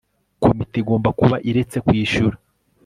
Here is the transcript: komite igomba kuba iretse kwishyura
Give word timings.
komite 0.43 0.75
igomba 0.81 1.09
kuba 1.19 1.35
iretse 1.49 1.77
kwishyura 1.85 2.35